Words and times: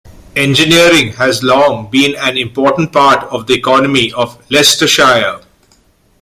Engineering 0.35 1.13
has 1.13 1.43
long 1.43 1.87
been 1.91 2.15
an 2.15 2.35
important 2.35 2.91
part 2.91 3.21
of 3.25 3.45
the 3.45 3.53
economy 3.53 4.11
of 4.13 4.41
Leicestershire. 4.49 5.41